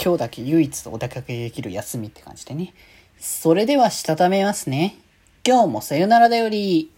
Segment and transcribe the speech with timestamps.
[0.00, 2.72] 今日だけ唯一お出かけできる休みって感じでね。
[3.18, 4.96] それでは、したためますね。
[5.44, 6.92] 今日もさよならだより。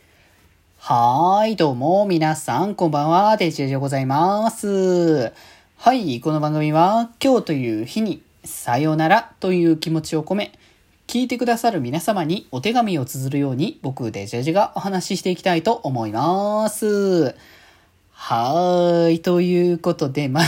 [0.77, 5.33] はーい、どうも、皆さん、こんばんは、デジェジでございます。
[5.79, 10.53] はい、この番組は、今日という日に、さよならという気持ちを込め、
[11.07, 17.35] 聞いてくださる皆様にお手紙を綴るように、僕、デジェジがお話ししていきたいと思います。
[18.13, 20.43] はーい、ということで、ま、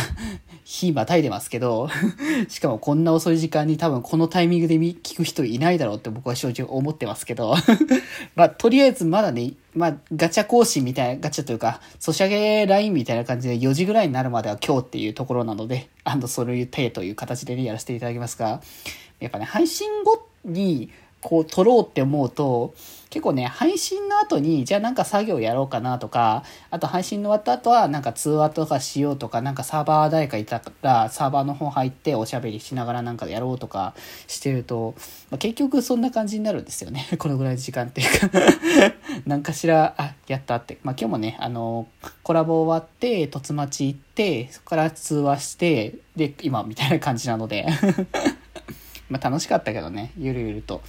[0.73, 1.91] 日またいでますけど、
[2.49, 7.55] しかもこんな遅い時間に多分このタイミングで聞く人いないだろうって僕は正直思ってますけど、
[8.35, 18.63] まあ、とりあえずまだね、まあ、ガチャ更新みたいな、ガチャというか、ソシャゲラインみたいな感じで4時ぐらいになるまでは今日っていうところなので、あの、そういう手という形でね、やらせていただきますが、
[19.21, 20.89] やっぱね、配信後に、
[21.23, 22.75] こう撮ろうって思うと、
[23.13, 33.95] 結構ね、配信の後に、じゃあなんか作業やろうかなとか、あと配信の終わった後はなんか通話とかしようとか、なんかサーバー誰かいたら、サーバーの方入っておしゃべりしながらなんかやろうとか
[34.29, 34.95] してると、
[35.31, 37.07] まあ、結局そんな感じになるんですよね。
[37.21, 38.39] このぐらいの時間っていうか
[39.27, 40.79] 何かしら、あ、やったって。
[40.83, 41.87] まあ今日もね、あの、
[42.23, 47.67] コラボ終わって、突待ち行って、そこから通話して、で、今みたいな感じなので
[49.09, 50.83] まあ楽しかったけどね、ゆるゆると。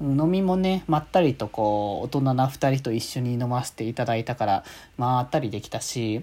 [0.00, 4.64] 飲みもね、まったりとこう、大人な2人と一緒に飲ませていただいたから、
[4.98, 6.22] まったりできたし、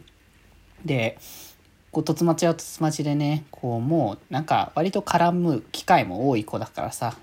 [0.86, 1.18] で、
[1.92, 7.18] こう、とつまちはとつまちでね、こう、もう、なんか、割と絡む機会も多い子だからさ、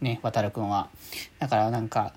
[0.00, 0.88] ね、渡るくんは。
[1.38, 2.12] だからなんか、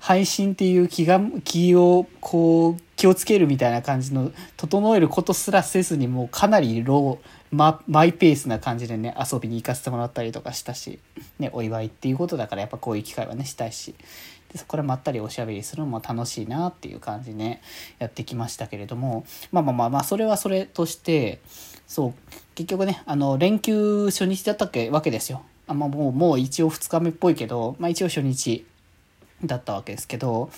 [0.00, 10.98] 配信っていう気が、気を、こう、気をつけるみたいな感じの、整えることすらせずに、もうかなりロー、ま、マイペースな感じでね、遊びに行かせてもらったりとかしたし、
[11.38, 13.94] ね、お祝いっていうことだからやっぱこういう機会はね、したいし、
[14.50, 17.60] でそこからまったりおしゃべりするのも楽しいなっていう感じね、
[17.98, 21.42] やってきましたけれども、まあまあまあまあ、それはそれとして、
[21.86, 22.14] そう、
[22.54, 25.42] 結局ね、あの、連休初日だったわけですよ。
[25.66, 28.64] あまあ、もう、もう一応2日目っぽいけど、まあ一応初日
[29.46, 30.50] だったわけですけど、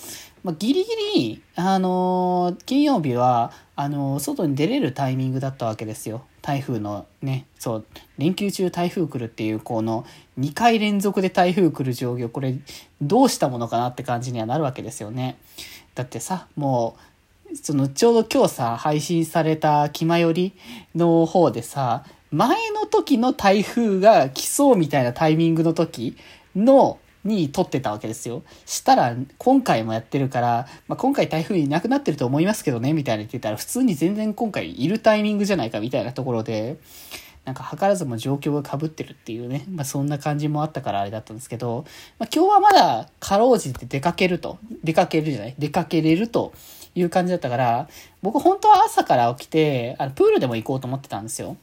[0.45, 6.25] まあ、ギリギリ、あのー、金曜日は、あのー、外に出れるタイミングだったわけですよ。
[6.43, 7.87] 台風のね、そう、
[8.19, 10.07] 連休中台風来るっていう、この
[10.39, 12.57] 2回連続で台風来る状況、これ
[13.03, 15.37] どうしたものかなって感じにはなるわけですよね。
[15.97, 16.97] だってさ、も
[17.53, 20.53] う、そのちょうど今日さ、配信された気まより
[20.95, 26.17] の方でさ、前の時の台風が来そうみたいなタイミングの時
[26.55, 28.43] のに撮ってたわけですよ。
[28.65, 36.79] したら、今回もやってるから、まあ、今回台風いなくなってると思いますけどね、みたいな言ってたら、普通に全然今回いるタイミングじゃないか、みたいなところで、
[37.47, 41.85] なんか図らずも状況が被ってるっていうね、まあ、そんな感じもあったからあれだったんですけど、
[42.19, 46.53] まあ、今日はまだかろうじて出かけると、出かけるじゃない出かけれると
[46.97, 47.89] いう感じだったから、
[48.21, 51.57] 僕本当は朝から起きて、あのプールでも行こうと思ってたんですよ。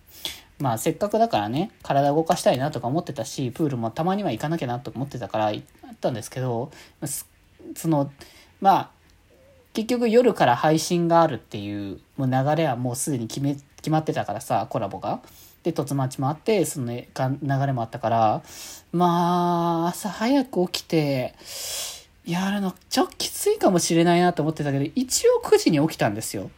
[0.64, 6.72] まあせっかくだからね、体動かしたいなとか思ってたし、プールもたまには行かなきゃなと思ってたから行ったんですけど、
[7.76, 8.10] その、
[8.62, 8.90] まあ、
[9.74, 15.20] 結局夜から配信があるっていうもう流れはもうすでに決め、決まってたからさ、コラボが。
[15.64, 18.42] で、突待ちもあって、その、ね、流れもあったから、
[18.94, 21.36] まあ、朝早く起きて、
[22.26, 26.50] やるの、ちょっときついかもしれないなと思ってたけど、一応9時に起きたんですよ。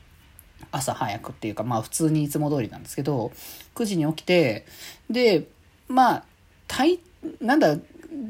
[0.72, 3.32] 朝早くっていうか、まあ普通にいつも通りなんですけど、
[3.76, 4.66] 9時に起きて、
[5.10, 5.48] で、
[5.88, 6.24] まあ、
[6.68, 7.00] たい、
[7.42, 7.78] なんだ、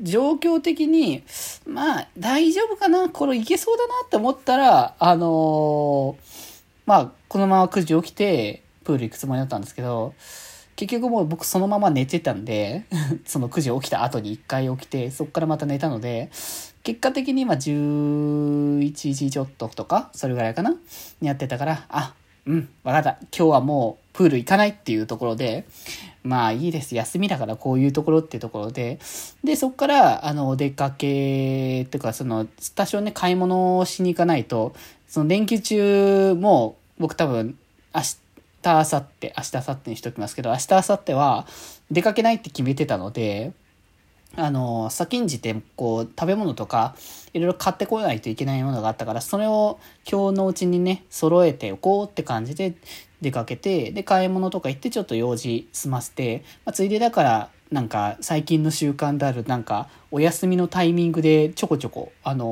[0.03, 1.23] 状況的に、
[1.67, 3.09] まあ、大丈夫かな？
[3.09, 6.15] これいけそうだなって思ったら、あのー、
[6.85, 10.13] まあ、このまま9時起きて、プール行くつもりだったんですけど、
[10.75, 12.85] 結局もう僕そのまま寝てたんで、
[13.25, 16.29] その9時起きた後に1回起きて、そっからまた寝たので、
[16.83, 20.75] 結果的に今11時ちょっととか、それぐらいかな？
[21.21, 22.13] にやってたから、あ、
[22.45, 23.17] うん、わかった。
[23.35, 25.65] 今日はもうプール行かないっていうところで、
[26.23, 26.95] まあいいです。
[26.95, 28.99] 休みだからこういうところっていうところで、
[29.43, 34.75] で、そっから、あの、お出かけ、っていうか、その、多少ね、買い物をしに行かないと、
[35.07, 37.57] その連休中も、僕多分、
[37.93, 38.17] 明日、
[38.63, 38.85] 明後
[39.19, 41.47] 日、明日、明後日にしときますけど、明日、明後日は
[41.89, 43.53] 出かけないって決めてたので、
[44.37, 46.95] あの、先んじて、こう、食べ物とか、
[47.33, 49.79] いろいろ買ってこないといけないものがあったから、それを
[50.09, 52.75] 今日のうちにね、揃えておこうって感じで
[53.21, 62.47] 出かけて、で、買い物とか行ってちょっと用事済ませて、まあ、ついでだから、なんか最近の習慣であるなんかお休みのタイミングでちょこちょこあの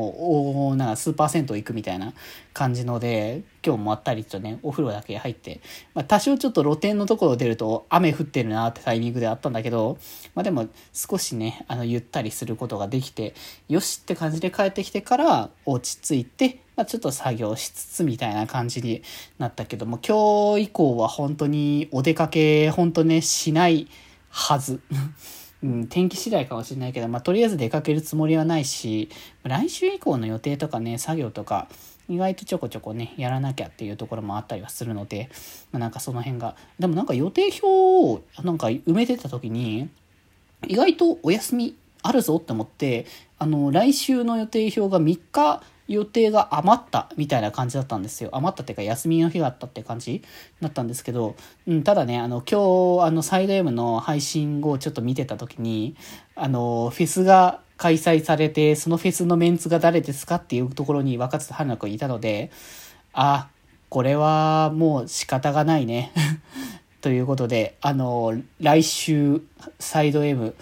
[0.68, 2.14] おなんか数パーセント行くみたいな
[2.52, 5.62] 感じので今日もあったりとねお風呂だけ入って、
[5.94, 10.00] まあ、多少ちょっと露天のところ出ると雨降ってるなってタイミングであったんだけど、
[10.34, 13.36] まあ、でも少しねあのゆったりすることができて
[13.70, 19.04] よしって感じで帰ってきてから落ち着いてまあ、ちょっと作業しつつみたいな感じに
[19.38, 23.88] なったけども今日以降は本当にお出かけ本当ねしない
[24.34, 24.82] はず。
[25.62, 29.10] うん、天気次第かもしれないけど、まあ、とりあえず出かけるつもりはないし、
[29.44, 31.70] 来週以降の予定とかね、作業とか、
[32.10, 35.30] 意外とちょこちょこね、やらなきゃっていうところもあったりはするので、
[35.72, 39.88] まあ、なんかその辺が、でもなんか予定表をなんか埋めてた時に、
[40.68, 43.06] 意外とお休みあるぞって思って、
[43.40, 45.64] あの、来週の予定表が3日
[45.94, 48.30] 予定が余ったみたいな感じだったんですよ。
[48.34, 50.24] 余ったっていうか休みの日があったって感じ
[50.60, 51.36] だったんですけど、
[51.68, 55.96] うん、ただね、あの、今日、あの、サイド M の配信後ちょっと見てた時に、
[56.36, 62.52] あの、フェスが開催されて、そのフェスのメンツが誰ですかっていうところに若津春菜くんいたので、
[63.14, 63.50] あ、
[63.90, 66.12] これはもう仕方がないね。
[67.02, 69.42] ということで、あの、来週、
[69.80, 70.56] サイド M、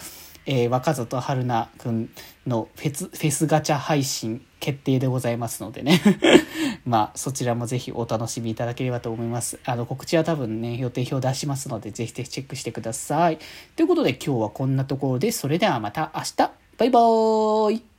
[0.46, 2.10] えー、若里春菜くん
[2.48, 6.02] のフェス、フェスガチャ配信決定でございますのでね
[6.86, 9.60] まあ、そちらもぜひお楽しみいただければと思います。
[9.66, 13.40] あの、告知は多分ね、予定表出しますので、ぜひぜひチェックしてください。
[13.76, 17.91] ということで今日はこんなところで、それではまた明日バイバーイ